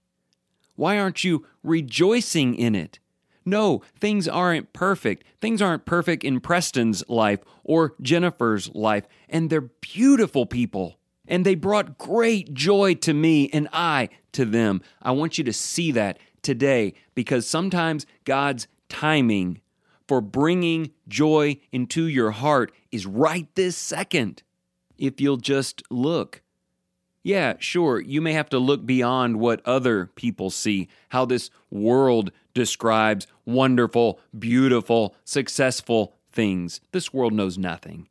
Why 0.76 1.00
aren't 1.00 1.24
you 1.24 1.46
rejoicing 1.64 2.56
in 2.56 2.76
it? 2.76 3.00
No, 3.46 3.82
things 4.00 4.28
aren't 4.28 4.74
perfect. 4.74 5.26
Things 5.40 5.62
aren't 5.62 5.86
perfect 5.86 6.24
in 6.24 6.42
Preston's 6.42 7.08
life 7.08 7.40
or 7.64 7.96
Jennifer's 8.02 8.70
life, 8.76 9.08
and 9.30 9.50
they're 9.50 9.62
beautiful 9.62 10.46
people. 10.46 11.00
And 11.28 11.46
they 11.46 11.56
brought 11.56 11.98
great 11.98 12.54
joy 12.54 12.96
to 12.96 13.14
me 13.14 13.50
and 13.52 13.68
I 13.72 14.10
to 14.34 14.46
them. 14.46 14.82
I 15.02 15.12
want 15.12 15.38
you 15.38 15.44
to 15.46 15.54
see 15.54 15.92
that 15.94 16.20
today 16.42 16.94
because 17.16 17.48
sometimes 17.48 18.06
God's 18.24 18.68
timing 18.90 19.62
for 20.08 20.22
bringing 20.22 20.92
joy 21.08 21.58
into 21.72 22.06
your 22.08 22.32
heart 22.32 22.72
is 22.92 23.06
right 23.06 23.48
this 23.56 23.76
second. 23.76 24.44
If 24.98 25.22
you'll 25.22 25.38
just 25.38 25.84
look. 25.90 26.42
Yeah, 27.24 27.56
sure, 27.60 28.00
you 28.00 28.22
may 28.22 28.32
have 28.34 28.50
to 28.50 28.60
look 28.60 28.86
beyond 28.86 29.38
what 29.40 29.66
other 29.66 30.06
people 30.16 30.50
see, 30.50 30.88
how 31.10 31.26
this 31.26 31.50
world 31.70 32.32
describes 32.54 33.28
wonderful, 33.46 34.20
beautiful, 34.38 35.14
successful 35.26 36.16
things. 36.32 36.80
This 36.94 37.14
world 37.14 37.34
knows 37.34 37.58
nothing. 37.58 38.08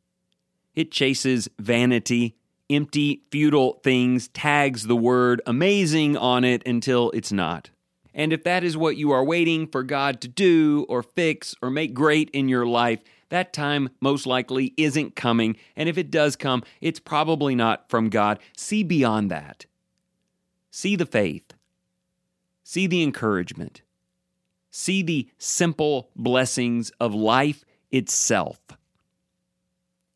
It 0.75 0.91
chases 0.91 1.49
vanity, 1.57 2.35
empty, 2.69 3.23
futile 3.31 3.79
things, 3.83 4.27
tags 4.27 4.85
the 4.85 4.95
word 4.95 5.41
amazing 5.47 6.15
on 6.15 6.43
it 6.43 6.61
until 6.67 7.09
it's 7.11 7.31
not. 7.31 7.71
And 8.17 8.33
if 8.33 8.43
that 8.43 8.63
is 8.63 8.75
what 8.75 8.97
you 8.97 9.11
are 9.11 9.23
waiting 9.23 9.67
for 9.67 9.83
God 9.83 10.19
to 10.21 10.27
do 10.27 10.87
or 10.89 11.03
fix 11.03 11.53
or 11.61 11.69
make 11.69 11.93
great 11.93 12.31
in 12.31 12.49
your 12.49 12.65
life, 12.65 12.99
that 13.29 13.53
time 13.53 13.89
most 14.01 14.25
likely 14.25 14.73
isn't 14.75 15.15
coming. 15.15 15.55
And 15.75 15.87
if 15.87 15.99
it 15.99 16.09
does 16.09 16.35
come, 16.35 16.63
it's 16.81 16.99
probably 16.99 17.53
not 17.53 17.89
from 17.89 18.09
God. 18.09 18.39
See 18.57 18.81
beyond 18.81 19.29
that. 19.29 19.67
See 20.71 20.95
the 20.95 21.05
faith. 21.05 21.53
See 22.63 22.87
the 22.87 23.03
encouragement. 23.03 23.83
See 24.71 25.03
the 25.03 25.29
simple 25.37 26.09
blessings 26.15 26.91
of 26.99 27.13
life 27.13 27.63
itself 27.91 28.59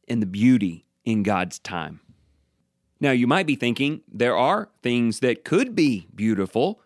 and 0.07 0.23
the 0.23 0.27
beauty 0.27 0.85
in 1.05 1.21
God's 1.21 1.59
time. 1.59 2.01
Now, 2.99 3.11
you 3.11 3.27
might 3.27 3.47
be 3.47 3.55
thinking 3.55 4.01
there 4.11 4.35
are 4.35 4.69
things 4.81 5.19
that 5.19 5.45
could 5.45 5.75
be 5.75 6.07
beautiful 6.15 6.81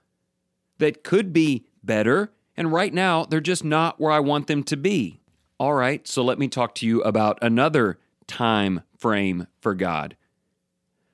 that 0.78 1.04
could 1.04 1.34
be 1.34 1.66
better, 1.84 2.32
and 2.58 2.72
right 2.72 2.94
now 2.94 3.26
they're 3.26 3.40
just 3.42 3.64
not 3.64 4.00
where 4.00 4.12
I 4.12 4.20
want 4.20 4.48
them 4.48 4.64
to 4.64 4.78
be. 4.78 5.20
All 5.60 5.74
right, 5.74 6.08
so 6.08 6.24
let 6.24 6.40
me 6.40 6.48
talk 6.48 6.76
to 6.76 6.86
you 6.86 7.02
about 7.04 7.40
another 7.42 7.98
time 8.28 8.82
frame 8.98 9.48
for 9.60 9.74
God. 9.74 10.18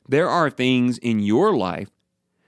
There 0.08 0.30
are 0.30 0.50
things 0.50 0.98
in 0.98 1.20
your 1.20 1.56
life 1.56 1.90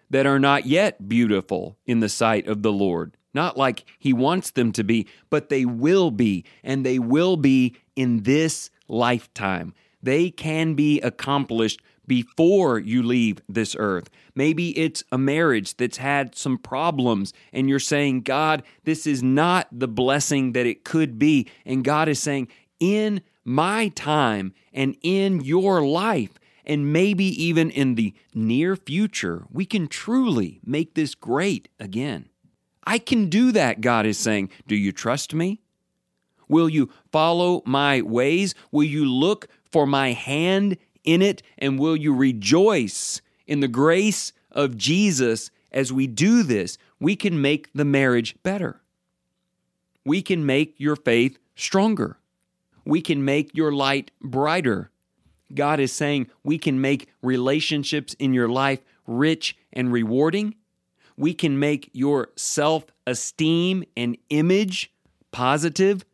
that 0.10 0.25
are 0.25 0.39
not 0.39 0.65
yet 0.65 1.08
beautiful 1.08 1.77
in 1.86 2.00
the 2.00 2.10
sight 2.10 2.48
of 2.48 2.62
the 2.62 2.72
Lord. 2.72 3.15
Not 3.34 3.58
like 3.58 3.86
He 4.00 4.13
wants 4.13 4.51
them 4.51 4.72
to 4.74 4.84
be, 4.84 5.08
but 5.29 5.50
they 5.50 5.65
will 5.65 6.12
be, 6.12 6.46
and 6.63 6.86
they 6.86 7.00
will 7.00 7.38
be 7.38 7.75
in 7.96 8.24
this 8.24 8.70
lifetime. 8.88 9.74
They 10.01 10.29
can 10.29 10.74
be 10.75 11.00
accomplished 11.01 11.82
before 12.07 12.79
you 12.79 13.03
leave 13.03 13.39
this 13.48 13.75
earth. 13.77 14.10
Maybe 14.36 14.77
it's 14.77 15.03
a 15.12 15.17
marriage 15.17 15.77
that's 15.77 15.98
had 15.98 16.36
some 16.36 16.57
problems, 16.57 17.33
and 17.51 17.69
you're 17.69 17.79
saying, 17.79 18.22
God, 18.22 18.63
this 18.83 19.07
is 19.07 19.24
not 19.24 19.67
the 19.72 19.88
blessing 19.88 20.53
that 20.53 20.65
it 20.65 20.83
could 20.83 21.17
be. 21.17 21.48
And 21.65 21.83
God 21.83 22.10
is 22.10 22.19
saying, 22.19 22.48
in 22.79 23.22
my 23.45 23.89
time 23.89 24.53
and 24.74 24.95
in 25.01 25.41
your 25.41 25.81
life, 25.86 26.39
and 26.65 26.93
maybe 26.93 27.25
even 27.43 27.69
in 27.69 27.95
the 27.95 28.13
near 28.33 28.75
future, 28.75 29.43
we 29.51 29.65
can 29.65 29.88
truly 29.88 30.62
make 30.65 30.93
this 30.93 31.13
great 31.13 31.67
again. 31.79 32.29
I 32.86 33.00
can 33.00 33.29
do 33.29 33.51
that, 33.51 33.81
God 33.81 34.05
is 34.05 34.17
saying. 34.17 34.50
Do 34.67 34.75
you 34.75 34.91
trust 34.91 35.33
me? 35.33 35.62
Will 36.48 36.69
you 36.69 36.89
follow 37.12 37.62
my 37.65 38.01
ways? 38.01 38.55
Will 38.72 38.83
you 38.83 39.05
look 39.05 39.48
for 39.72 39.86
my 39.86 40.12
hand 40.12 40.77
in 41.03 41.22
it? 41.22 41.41
And 41.57 41.79
will 41.79 41.95
you 41.95 42.13
rejoice 42.13 43.22
in 43.48 43.60
the 43.60 43.67
grace 43.67 44.33
of 44.51 44.77
Jesus 44.77 45.51
as 45.72 45.91
we 45.91 46.07
do 46.07 46.43
this? 46.43 46.77
We 47.00 47.15
can 47.15 47.41
make 47.41 47.69
the 47.74 47.86
marriage 47.86 48.36
better. 48.43 48.81
We 50.05 50.22
can 50.22 50.45
make 50.45 50.75
your 50.77 50.95
faith 50.95 51.39
stronger. 51.55 52.17
We 52.86 53.01
can 53.01 53.24
make 53.24 53.55
your 53.55 53.72
light 53.72 54.12
brighter. 54.22 54.89
God 55.53 55.79
is 55.79 55.93
saying 55.93 56.27
we 56.43 56.57
can 56.57 56.81
make 56.81 57.10
relationships 57.22 58.13
in 58.15 58.33
your 58.33 58.50
life 58.50 58.79
rich 59.07 59.55
and 59.72 59.91
rewarding. 59.91 60.55
We 61.15 61.33
can 61.33 61.60
make 61.60 61.89
your 61.93 62.29
self 62.36 62.86
esteem 63.05 63.83
and 63.95 64.17
image 64.29 64.91
positive, 65.31 66.05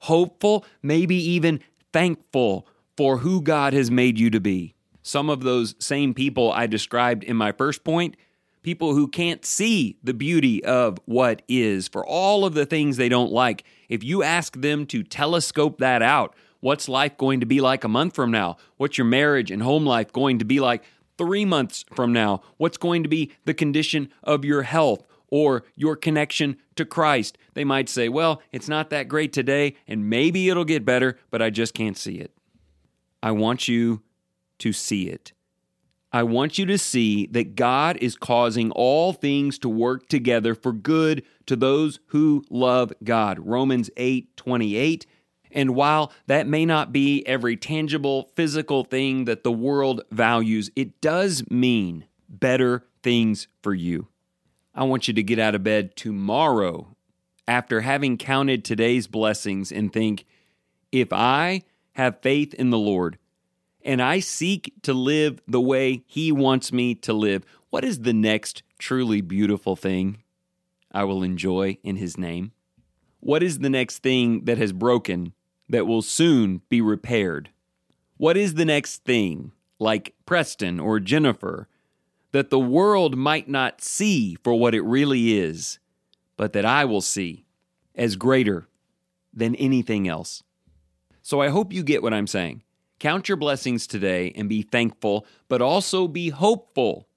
hopeful, 0.00 0.64
maybe 0.82 1.16
even 1.16 1.60
thankful 1.92 2.66
for 2.96 3.18
who 3.18 3.42
God 3.42 3.72
has 3.72 3.90
made 3.90 4.18
you 4.18 4.30
to 4.30 4.40
be. 4.40 4.74
Some 5.02 5.30
of 5.30 5.42
those 5.42 5.74
same 5.78 6.14
people 6.14 6.50
I 6.52 6.66
described 6.66 7.22
in 7.22 7.36
my 7.36 7.52
first 7.52 7.84
point, 7.84 8.16
people 8.62 8.94
who 8.94 9.06
can't 9.06 9.44
see 9.44 9.98
the 10.02 10.14
beauty 10.14 10.64
of 10.64 10.98
what 11.04 11.42
is, 11.46 11.86
for 11.86 12.04
all 12.04 12.44
of 12.44 12.54
the 12.54 12.66
things 12.66 12.96
they 12.96 13.08
don't 13.08 13.30
like, 13.30 13.64
if 13.88 14.02
you 14.02 14.22
ask 14.22 14.60
them 14.60 14.86
to 14.86 15.04
telescope 15.04 15.78
that 15.78 16.02
out, 16.02 16.34
what's 16.60 16.88
life 16.88 17.16
going 17.16 17.40
to 17.40 17.46
be 17.46 17.60
like 17.60 17.84
a 17.84 17.88
month 17.88 18.16
from 18.16 18.30
now? 18.32 18.56
What's 18.78 18.98
your 18.98 19.04
marriage 19.04 19.50
and 19.50 19.62
home 19.62 19.86
life 19.86 20.12
going 20.12 20.40
to 20.40 20.44
be 20.44 20.58
like 20.58 20.82
three 21.16 21.44
months 21.44 21.84
from 21.94 22.12
now? 22.12 22.40
What's 22.56 22.76
going 22.76 23.04
to 23.04 23.08
be 23.08 23.30
the 23.44 23.54
condition 23.54 24.10
of 24.24 24.44
your 24.44 24.62
health? 24.62 25.06
or 25.28 25.64
your 25.74 25.96
connection 25.96 26.56
to 26.76 26.84
Christ. 26.84 27.36
They 27.54 27.64
might 27.64 27.88
say, 27.88 28.08
Well, 28.08 28.40
it's 28.52 28.68
not 28.68 28.90
that 28.90 29.08
great 29.08 29.32
today, 29.32 29.74
and 29.88 30.08
maybe 30.08 30.48
it'll 30.48 30.64
get 30.64 30.84
better, 30.84 31.18
but 31.32 31.42
I 31.42 31.50
just 31.50 31.74
can't 31.74 31.96
see 31.96 32.20
it. 32.20 32.35
I 33.22 33.32
want 33.32 33.68
you 33.68 34.02
to 34.58 34.72
see 34.72 35.08
it. 35.08 35.32
I 36.12 36.22
want 36.22 36.58
you 36.58 36.64
to 36.66 36.78
see 36.78 37.26
that 37.26 37.56
God 37.56 37.98
is 37.98 38.16
causing 38.16 38.70
all 38.70 39.12
things 39.12 39.58
to 39.58 39.68
work 39.68 40.08
together 40.08 40.54
for 40.54 40.72
good 40.72 41.24
to 41.46 41.56
those 41.56 42.00
who 42.06 42.44
love 42.48 42.92
God. 43.04 43.38
Romans 43.38 43.90
8 43.96 44.36
28. 44.36 45.06
And 45.50 45.74
while 45.74 46.12
that 46.26 46.46
may 46.46 46.64
not 46.66 46.92
be 46.92 47.26
every 47.26 47.56
tangible 47.56 48.30
physical 48.34 48.84
thing 48.84 49.24
that 49.24 49.42
the 49.42 49.52
world 49.52 50.02
values, 50.10 50.70
it 50.76 51.00
does 51.00 51.48
mean 51.50 52.06
better 52.28 52.86
things 53.02 53.48
for 53.62 53.74
you. 53.74 54.08
I 54.74 54.84
want 54.84 55.08
you 55.08 55.14
to 55.14 55.22
get 55.22 55.38
out 55.38 55.54
of 55.54 55.64
bed 55.64 55.96
tomorrow 55.96 56.96
after 57.48 57.80
having 57.80 58.18
counted 58.18 58.64
today's 58.64 59.06
blessings 59.06 59.72
and 59.72 59.92
think, 59.92 60.26
if 60.92 61.12
I 61.12 61.62
have 61.96 62.20
faith 62.20 62.52
in 62.52 62.68
the 62.68 62.78
Lord, 62.78 63.18
and 63.82 64.02
I 64.02 64.20
seek 64.20 64.70
to 64.82 64.92
live 64.92 65.40
the 65.48 65.60
way 65.60 66.02
He 66.06 66.30
wants 66.30 66.70
me 66.70 66.94
to 66.96 67.14
live, 67.14 67.42
what 67.70 67.86
is 67.86 68.00
the 68.00 68.12
next 68.12 68.62
truly 68.78 69.22
beautiful 69.22 69.76
thing 69.76 70.22
I 70.92 71.04
will 71.04 71.22
enjoy 71.22 71.78
in 71.82 71.96
His 71.96 72.18
name? 72.18 72.52
What 73.20 73.42
is 73.42 73.60
the 73.60 73.70
next 73.70 74.02
thing 74.02 74.44
that 74.44 74.58
has 74.58 74.74
broken 74.74 75.32
that 75.70 75.86
will 75.86 76.02
soon 76.02 76.60
be 76.68 76.82
repaired? 76.82 77.48
What 78.18 78.36
is 78.36 78.54
the 78.54 78.66
next 78.66 79.04
thing, 79.04 79.52
like 79.78 80.14
Preston 80.26 80.78
or 80.78 81.00
Jennifer, 81.00 81.66
that 82.32 82.50
the 82.50 82.58
world 82.58 83.16
might 83.16 83.48
not 83.48 83.80
see 83.80 84.36
for 84.44 84.54
what 84.54 84.74
it 84.74 84.82
really 84.82 85.38
is, 85.38 85.78
but 86.36 86.52
that 86.52 86.66
I 86.66 86.84
will 86.84 87.00
see 87.00 87.46
as 87.94 88.16
greater 88.16 88.68
than 89.32 89.54
anything 89.54 90.06
else? 90.06 90.42
So 91.26 91.40
I 91.40 91.48
hope 91.48 91.72
you 91.72 91.82
get 91.82 92.04
what 92.04 92.14
I'm 92.14 92.28
saying. 92.28 92.62
Count 93.00 93.28
your 93.28 93.34
blessings 93.34 93.88
today 93.88 94.32
and 94.36 94.48
be 94.48 94.62
thankful, 94.62 95.26
but 95.48 95.60
also 95.60 96.06
be 96.06 96.28
hopeful 96.28 97.08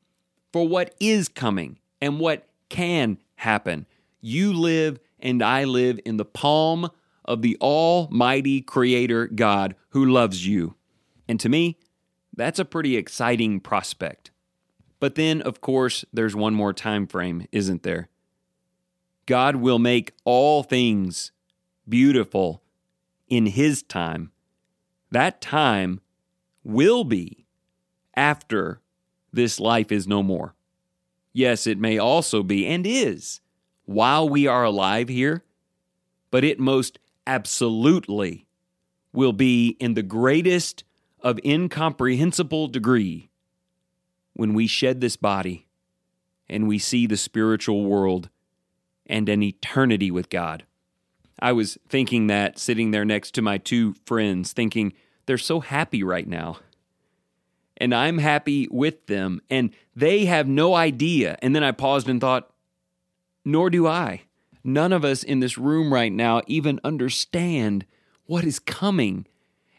for 0.51 0.68
what 0.68 0.96
is 1.00 1.30
coming 1.30 1.78
and 2.01 2.20
what 2.20 2.48
can 2.70 3.20
happen. 3.36 3.86
You 4.20 4.51
live 4.51 5.00
and 5.20 5.44
I 5.44 5.66
live 5.66 6.00
in 6.06 6.18
the 6.18 6.25
palm 6.25 6.89
of 7.24 7.44
the 7.44 7.56
Almighty 7.62 8.62
Creator 8.62 9.28
God 9.28 9.75
who 9.89 10.04
loves 10.04 10.48
you. 10.48 10.74
And 11.28 11.39
to 11.42 11.48
me, 11.48 11.78
that's 12.36 12.58
a 12.58 12.66
pretty 12.66 12.98
exciting 12.98 13.60
prospect. 13.60 14.32
But 15.00 15.13
then, 15.13 15.39
of 15.44 15.62
course, 15.62 16.04
there's 16.12 16.36
one 16.36 16.56
more 16.56 16.74
time 16.74 17.06
frame, 17.06 17.46
isn't 17.51 17.84
there? 17.84 18.10
God 19.28 19.58
will 19.58 19.78
make 19.78 20.13
all 20.25 20.63
things 20.63 21.32
beautiful 21.88 22.63
in 23.30 23.46
His 23.48 23.84
time. 23.84 24.32
That 25.12 25.42
time 25.42 26.02
will 26.64 27.04
be 27.04 27.46
after 28.16 28.82
this 29.32 29.60
life 29.60 29.92
is 29.92 30.08
no 30.08 30.22
more. 30.22 30.56
Yes, 31.34 31.68
it 31.68 31.78
may 31.78 31.98
also 31.98 32.44
be 32.44 32.66
and 32.66 32.86
is 32.86 33.42
while 33.86 34.28
we 34.28 34.46
are 34.46 34.64
alive 34.64 35.10
here, 35.10 35.44
but 36.32 36.44
it 36.44 36.60
most 36.60 37.00
absolutely 37.26 38.46
will 39.14 39.34
be 39.34 39.70
in 39.80 39.94
the 39.94 40.04
greatest 40.04 40.84
of 41.22 41.40
incomprehensible 41.44 42.68
degree 42.68 43.30
when 44.34 44.54
we 44.54 44.68
shed 44.68 45.02
this 45.02 45.16
body 45.16 45.68
and 46.48 46.68
we 46.68 46.80
see 46.80 47.06
the 47.06 47.18
spiritual 47.18 47.86
world 47.86 48.30
and 49.06 49.28
an 49.28 49.44
eternity 49.44 50.12
with 50.12 50.30
God. 50.30 50.66
I 51.41 51.53
was 51.53 51.77
thinking 51.88 52.27
that 52.27 52.60
sitting 52.60 52.91
there 52.91 53.05
next 53.05 53.34
to 53.36 53.41
my 53.41 53.58
two 53.58 53.96
friends, 54.05 54.53
thinking 54.53 54.93
they're 55.25 55.38
so 55.38 55.60
happy 55.60 56.03
right 56.03 56.27
now. 56.27 56.58
And 57.77 57.96
I'm 57.96 58.17
happy 58.17 58.67
with 58.69 59.05
them, 59.08 59.41
and 59.50 59.72
they 59.96 60.25
have 60.25 60.48
no 60.48 60.75
idea. 60.75 61.38
And 61.41 61.55
then 61.55 61.63
I 61.63 61.72
paused 61.72 62.10
and 62.10 62.19
thought, 62.19 62.51
nor 63.46 63.69
do 63.69 63.88
I. 63.88 64.24
None 64.63 64.91
of 64.91 65.05
us 65.05 65.24
in 65.24 65.39
this 65.39 65.58
room 65.58 65.93
right 65.93 66.12
now 66.12 66.41
even 66.46 66.81
understand 66.84 67.86
what 68.25 68.43
is 68.43 68.60
coming 68.60 69.25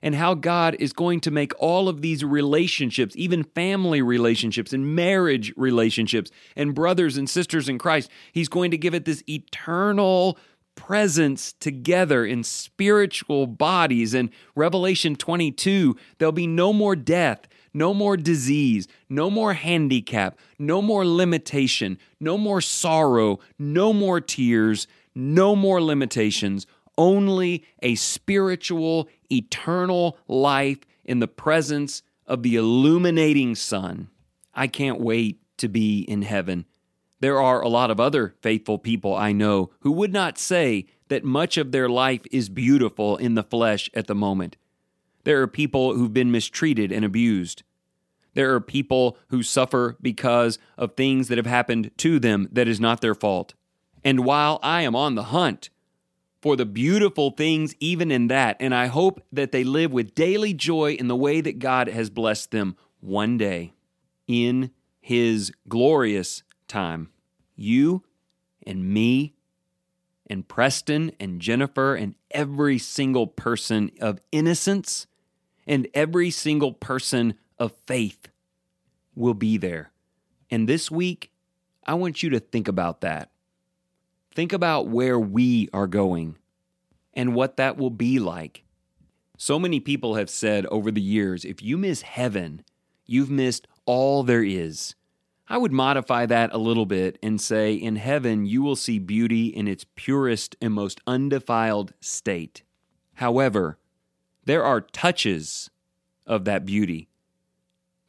and 0.03 0.15
how 0.15 0.35
God 0.35 0.77
is 0.79 0.93
going 0.95 1.21
to 1.21 1.31
make 1.31 1.53
all 1.59 1.89
of 1.89 2.01
these 2.01 2.25
relationships, 2.25 3.15
even 3.17 3.45
family 3.45 4.01
relationships 4.01 4.73
and 4.73 4.95
marriage 4.95 5.53
relationships, 5.57 6.31
and 6.57 6.75
brothers 6.75 7.19
and 7.19 7.29
sisters 7.29 7.69
in 7.69 7.79
Christ, 7.79 8.11
He's 8.33 8.49
going 8.49 8.71
to 8.71 8.79
give 8.79 8.95
it 8.95 9.05
this 9.05 9.23
eternal 9.29 10.39
presence 10.81 11.53
together 11.53 12.25
in 12.25 12.43
spiritual 12.43 13.47
bodies. 13.47 14.15
And 14.15 14.31
Revelation 14.55 15.15
22, 15.15 15.95
there'll 16.17 16.33
be 16.33 16.47
no 16.47 16.73
more 16.73 16.97
death, 16.97 17.47
no 17.75 17.93
more 17.93 18.17
disease, 18.17 18.89
no 19.11 19.29
more 19.29 19.53
handicap, 19.53 20.39
no 20.59 20.81
more 20.81 21.07
limitation, 21.07 21.99
no 22.19 22.39
more 22.39 22.63
sorrow, 22.63 23.41
no 23.59 23.93
more 23.93 24.23
tears, 24.23 24.87
no 25.15 25.55
more 25.55 25.83
limitations, 25.83 26.67
only 26.97 27.63
a 27.83 27.95
spiritual, 27.95 29.07
eternal 29.31 30.17
life 30.29 30.79
in 31.05 31.19
the 31.19 31.29
presence 31.29 32.03
of 32.27 32.43
the 32.43 32.57
illuminating 32.57 33.55
sun. 33.55 34.09
I 34.55 34.67
can't 34.67 34.99
wait 34.99 35.41
to 35.59 35.69
be 35.69 36.01
in 36.01 36.23
heaven. 36.23 36.65
There 37.21 37.41
are 37.41 37.61
a 37.61 37.69
lot 37.69 37.91
of 37.91 38.01
other 38.01 38.35
faithful 38.41 38.79
people 38.79 39.15
I 39.15 39.33
know 39.33 39.71
who 39.81 39.93
would 39.93 40.13
not 40.13 40.39
say 40.39 40.87
that 41.09 41.25
much 41.25 41.59
of 41.59 41.71
their 41.71 41.89
life 41.89 42.23
is 42.33 42.49
beautiful 42.49 43.17
in 43.17 43.35
the 43.35 43.43
flesh 43.43 43.91
at 43.95 44.07
the 44.07 44.15
moment. 44.15 44.57
There 45.25 45.43
are 45.43 45.47
people 45.47 45.95
who've 45.95 46.15
been 46.15 46.31
mistreated 46.31 46.91
and 46.91 47.05
abused. 47.05 47.63
There 48.35 48.55
are 48.55 48.61
people 48.61 49.19
who 49.29 49.43
suffer 49.43 49.99
because 50.01 50.59
of 50.79 50.95
things 50.95 51.29
that 51.29 51.37
have 51.37 51.47
happened 51.47 51.91
to 51.99 52.19
them 52.19 52.49
that 52.53 52.69
is 52.69 52.81
not 52.81 53.01
their 53.01 53.15
fault. 53.15 53.55
And 54.03 54.25
while 54.25 54.59
I 54.63 54.83
am 54.83 54.97
on 54.97 55.15
the 55.15 55.25
hunt 55.25 55.69
for 56.41 56.57
the 56.57 56.65
beautiful 56.65 57.33
things, 57.33 57.75
even 57.81 58.11
in 58.11 58.29
that, 58.29 58.57
and 58.61 58.75
I 58.75 58.87
hope 58.87 59.23
that 59.31 59.53
they 59.53 59.65
live 59.65 59.93
with 59.93 60.15
daily 60.15 60.55
joy 60.55 60.93
in 60.93 61.09
the 61.09 61.17
way 61.17 61.43
that 61.43 61.59
God 61.59 61.89
has 61.89 62.09
blessed 62.09 62.51
them 62.51 62.77
one 63.01 63.37
day 63.37 63.75
in 64.27 64.71
His 65.01 65.53
glorious 65.69 66.43
time. 66.71 67.11
You 67.57 68.05
and 68.67 68.85
me 68.85 69.35
and 70.29 70.47
Preston 70.47 71.13
and 71.21 71.41
Jennifer 71.41 71.95
and 71.95 72.15
every 72.31 72.79
single 72.79 73.27
person 73.27 73.91
of 74.01 74.21
innocence 74.33 75.07
and 75.67 75.89
every 75.93 76.31
single 76.31 76.73
person 76.73 77.35
of 77.59 77.73
faith 77.87 78.29
will 79.15 79.35
be 79.35 79.59
there. 79.59 79.91
And 80.51 80.69
this 80.69 80.91
week, 80.91 81.31
I 81.85 81.95
want 81.95 82.23
you 82.23 82.31
to 82.31 82.41
think 82.41 82.69
about 82.69 83.03
that. 83.03 83.31
Think 84.35 84.53
about 84.53 84.89
where 84.89 85.19
we 85.19 85.69
are 85.73 85.87
going 85.87 86.37
and 87.15 87.35
what 87.35 87.57
that 87.57 87.77
will 87.77 87.91
be 87.91 88.19
like. 88.19 88.65
So 89.37 89.59
many 89.59 89.81
people 89.81 90.15
have 90.15 90.31
said 90.31 90.67
over 90.67 90.91
the 90.91 91.01
years 91.01 91.45
if 91.45 91.63
you 91.63 91.77
miss 91.77 92.03
heaven, 92.03 92.63
you've 93.07 93.31
missed 93.31 93.67
all 93.87 94.23
there 94.23 94.45
is. 94.45 94.95
I 95.51 95.59
would 95.59 95.73
modify 95.73 96.27
that 96.27 96.55
a 96.55 96.59
little 96.59 96.87
bit 96.87 97.19
and 97.25 97.41
say, 97.41 97.75
in 97.75 97.97
heaven, 97.97 98.47
you 98.47 98.63
will 98.63 98.77
see 98.77 99.01
beauty 99.01 99.49
in 99.49 99.67
its 99.67 99.85
purest 99.97 100.55
and 100.63 100.73
most 100.73 101.01
undefiled 101.09 101.93
state. 102.01 102.63
However, 103.15 103.77
there 104.45 104.63
are 104.63 104.81
touches 104.81 105.69
of 106.25 106.45
that 106.45 106.65
beauty. 106.65 107.09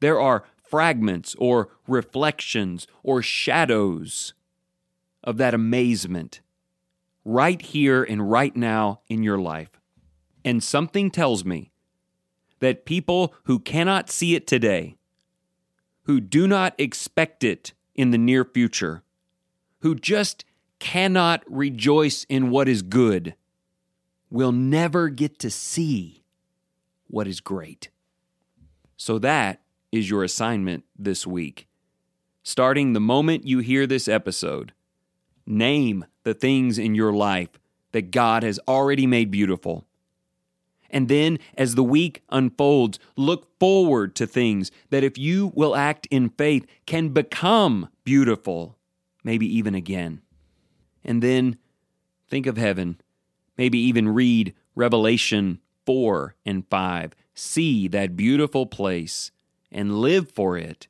There 0.01 0.21
are 0.21 0.43
fragments 0.55 1.35
or 1.39 1.69
reflections 1.87 2.85
or 3.01 3.23
shadows 3.23 4.35
of 5.23 5.37
that 5.37 5.55
amazement 5.55 6.41
right 7.25 7.61
here 7.61 8.03
and 8.03 8.29
right 8.29 8.55
now 8.55 9.01
in 9.09 9.23
your 9.23 9.39
life. 9.39 9.81
And 10.45 10.63
something 10.63 11.09
tells 11.09 11.43
me 11.43 11.71
that 12.59 12.85
people 12.85 13.33
who 13.45 13.57
cannot 13.57 14.11
see 14.11 14.35
it 14.35 14.45
today, 14.45 14.95
who 16.03 16.19
do 16.19 16.47
not 16.47 16.73
expect 16.77 17.43
it 17.43 17.73
in 17.95 18.11
the 18.11 18.17
near 18.17 18.43
future, 18.43 19.03
who 19.79 19.95
just 19.95 20.45
cannot 20.79 21.43
rejoice 21.47 22.25
in 22.29 22.49
what 22.49 22.67
is 22.67 22.81
good, 22.81 23.35
will 24.29 24.51
never 24.51 25.09
get 25.09 25.37
to 25.39 25.49
see 25.49 26.23
what 27.07 27.27
is 27.27 27.39
great. 27.39 27.89
So 28.97 29.19
that 29.19 29.61
is 29.91 30.09
your 30.09 30.23
assignment 30.23 30.85
this 30.97 31.27
week. 31.27 31.67
Starting 32.43 32.93
the 32.93 32.99
moment 32.99 33.45
you 33.45 33.59
hear 33.59 33.85
this 33.85 34.07
episode, 34.07 34.73
name 35.45 36.05
the 36.23 36.33
things 36.33 36.77
in 36.77 36.95
your 36.95 37.13
life 37.13 37.49
that 37.91 38.11
God 38.11 38.43
has 38.43 38.59
already 38.67 39.05
made 39.05 39.29
beautiful. 39.29 39.85
And 40.91 41.07
then, 41.07 41.39
as 41.57 41.75
the 41.75 41.83
week 41.83 42.21
unfolds, 42.29 42.99
look 43.15 43.57
forward 43.59 44.13
to 44.17 44.27
things 44.27 44.71
that, 44.89 45.03
if 45.03 45.17
you 45.17 45.51
will 45.55 45.75
act 45.75 46.05
in 46.11 46.29
faith, 46.29 46.67
can 46.85 47.09
become 47.09 47.87
beautiful, 48.03 48.77
maybe 49.23 49.47
even 49.47 49.73
again. 49.73 50.21
And 51.03 51.23
then 51.23 51.57
think 52.29 52.45
of 52.45 52.57
heaven. 52.57 52.99
Maybe 53.57 53.79
even 53.79 54.09
read 54.09 54.53
Revelation 54.75 55.59
4 55.85 56.35
and 56.45 56.67
5. 56.69 57.13
See 57.33 57.87
that 57.87 58.17
beautiful 58.17 58.65
place 58.65 59.31
and 59.71 59.99
live 59.99 60.29
for 60.29 60.57
it. 60.57 60.87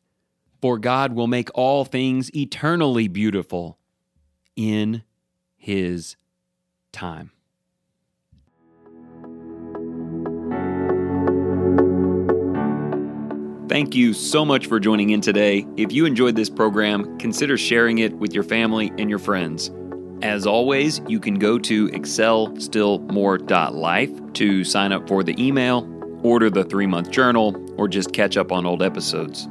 For 0.61 0.77
God 0.77 1.13
will 1.13 1.27
make 1.27 1.49
all 1.53 1.85
things 1.85 2.35
eternally 2.35 3.07
beautiful 3.07 3.77
in 4.55 5.03
His 5.57 6.15
time. 6.91 7.31
Thank 13.71 13.95
you 13.95 14.13
so 14.13 14.43
much 14.43 14.67
for 14.67 14.81
joining 14.81 15.11
in 15.11 15.21
today. 15.21 15.65
If 15.77 15.93
you 15.93 16.05
enjoyed 16.05 16.35
this 16.35 16.49
program, 16.49 17.17
consider 17.17 17.57
sharing 17.57 17.99
it 17.99 18.11
with 18.11 18.33
your 18.33 18.43
family 18.43 18.91
and 18.97 19.09
your 19.09 19.17
friends. 19.17 19.71
As 20.21 20.45
always, 20.45 20.99
you 21.07 21.21
can 21.21 21.35
go 21.35 21.57
to 21.59 21.87
excelstillmore.life 21.87 24.33
to 24.33 24.65
sign 24.65 24.91
up 24.91 25.07
for 25.07 25.23
the 25.23 25.41
email, 25.41 25.87
order 26.21 26.49
the 26.49 26.65
three 26.65 26.85
month 26.85 27.11
journal, 27.11 27.55
or 27.79 27.87
just 27.87 28.11
catch 28.11 28.35
up 28.35 28.51
on 28.51 28.65
old 28.65 28.83
episodes. 28.83 29.47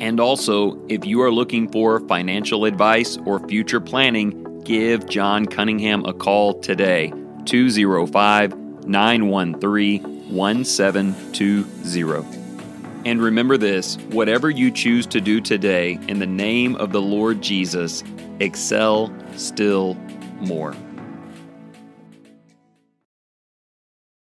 And 0.00 0.20
also, 0.20 0.80
if 0.88 1.04
you 1.04 1.20
are 1.20 1.32
looking 1.32 1.68
for 1.72 1.98
financial 2.06 2.66
advice 2.66 3.18
or 3.26 3.44
future 3.48 3.80
planning, 3.80 4.60
give 4.62 5.08
John 5.08 5.44
Cunningham 5.44 6.04
a 6.04 6.12
call 6.12 6.60
today 6.60 7.12
205 7.46 8.86
913 8.86 10.32
1720. 10.32 12.39
And 13.04 13.22
remember 13.22 13.56
this 13.56 13.96
whatever 14.10 14.50
you 14.50 14.70
choose 14.70 15.06
to 15.06 15.20
do 15.20 15.40
today 15.40 15.98
in 16.08 16.18
the 16.18 16.26
name 16.26 16.76
of 16.76 16.92
the 16.92 17.00
Lord 17.00 17.40
Jesus, 17.40 18.04
excel 18.40 19.12
still 19.36 19.94
more. 20.40 20.74